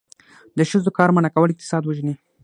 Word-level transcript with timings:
د 0.57 0.59
ښځو 0.69 0.89
کار 0.97 1.09
منع 1.15 1.29
کول 1.35 1.49
اقتصاد 1.51 1.83
وژني. 1.85 2.15